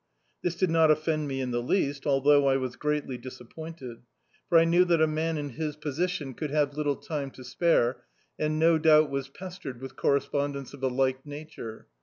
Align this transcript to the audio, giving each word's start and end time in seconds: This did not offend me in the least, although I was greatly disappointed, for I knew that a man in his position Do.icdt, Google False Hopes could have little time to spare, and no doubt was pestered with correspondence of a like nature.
This 0.41 0.55
did 0.55 0.71
not 0.71 0.89
offend 0.89 1.27
me 1.27 1.41
in 1.41 1.51
the 1.51 1.61
least, 1.61 2.07
although 2.07 2.47
I 2.47 2.57
was 2.57 2.75
greatly 2.75 3.19
disappointed, 3.19 3.99
for 4.49 4.57
I 4.57 4.65
knew 4.65 4.83
that 4.85 4.99
a 4.99 5.05
man 5.05 5.37
in 5.37 5.49
his 5.49 5.75
position 5.75 6.29
Do.icdt, 6.29 6.37
Google 6.37 6.37
False 6.37 6.37
Hopes 6.39 6.39
could 6.39 6.57
have 6.57 6.77
little 6.77 6.95
time 6.95 7.29
to 7.29 7.43
spare, 7.43 8.03
and 8.39 8.57
no 8.57 8.79
doubt 8.79 9.11
was 9.11 9.29
pestered 9.29 9.79
with 9.79 9.95
correspondence 9.95 10.73
of 10.73 10.81
a 10.81 10.87
like 10.87 11.23
nature. 11.23 11.85